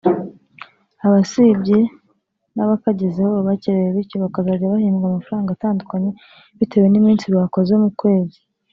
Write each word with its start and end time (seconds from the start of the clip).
abasibye 1.05 1.79
n’bakagezeho 2.55 3.33
bakerewe 3.47 3.89
bityo 3.95 4.15
bakazajya 4.23 4.73
bahembwa 4.73 5.05
amafaranga 5.07 5.49
atandukanye 5.53 6.09
bitewe 6.57 6.87
n’iminsi 6.89 7.25
bakoze 7.37 7.73
mu 7.83 7.91
kwezi 7.99 8.39